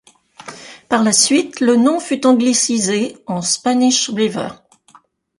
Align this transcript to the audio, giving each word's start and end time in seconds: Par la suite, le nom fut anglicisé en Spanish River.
Par 0.89 1.03
la 1.03 1.11
suite, 1.13 1.59
le 1.59 1.75
nom 1.75 1.99
fut 1.99 2.25
anglicisé 2.25 3.17
en 3.27 3.43
Spanish 3.43 4.09
River. 4.09 4.47